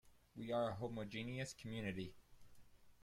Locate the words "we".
0.35-0.51